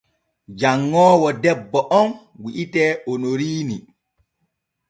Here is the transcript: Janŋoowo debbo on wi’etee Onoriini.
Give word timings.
Janŋoowo 0.59 1.27
debbo 1.43 1.79
on 2.01 2.09
wi’etee 2.41 2.93
Onoriini. 3.11 3.77